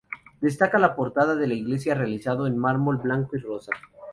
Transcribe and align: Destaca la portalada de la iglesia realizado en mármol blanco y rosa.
Destaca 0.41 0.79
la 0.79 0.95
portalada 0.95 1.35
de 1.35 1.45
la 1.45 1.53
iglesia 1.53 1.93
realizado 1.93 2.47
en 2.47 2.57
mármol 2.57 2.97
blanco 2.97 3.37
y 3.37 3.39
rosa. 3.39 3.71